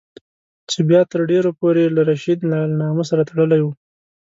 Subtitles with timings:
[0.69, 3.71] چې بیا تر ډېرو پورې له رشید له نامه سره تړلی وو.